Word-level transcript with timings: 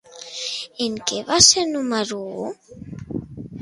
En 0.85 0.95
què 1.11 1.21
va 1.29 1.39
ser 1.51 1.67
número 1.77 2.25
u? 2.47 2.51